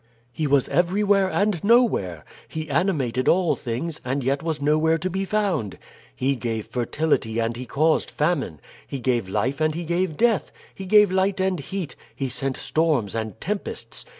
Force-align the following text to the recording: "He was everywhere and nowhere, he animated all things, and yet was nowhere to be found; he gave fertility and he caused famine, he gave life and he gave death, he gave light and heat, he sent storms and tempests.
"He 0.31 0.47
was 0.47 0.67
everywhere 0.69 1.29
and 1.29 1.63
nowhere, 1.63 2.25
he 2.47 2.71
animated 2.71 3.27
all 3.27 3.55
things, 3.55 4.01
and 4.03 4.23
yet 4.23 4.41
was 4.41 4.59
nowhere 4.59 4.97
to 4.97 5.11
be 5.11 5.25
found; 5.25 5.77
he 6.15 6.35
gave 6.35 6.65
fertility 6.65 7.37
and 7.37 7.55
he 7.55 7.67
caused 7.67 8.09
famine, 8.09 8.59
he 8.87 8.99
gave 8.99 9.29
life 9.29 9.61
and 9.61 9.75
he 9.75 9.83
gave 9.85 10.17
death, 10.17 10.51
he 10.73 10.87
gave 10.87 11.11
light 11.11 11.39
and 11.39 11.59
heat, 11.59 11.95
he 12.15 12.29
sent 12.29 12.57
storms 12.57 13.13
and 13.13 13.39
tempests. 13.39 14.03